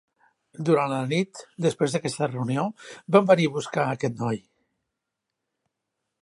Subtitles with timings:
[0.67, 2.63] Durant la nit després d'aquesta reunió,
[3.17, 4.41] van venir a buscar a aquest noi.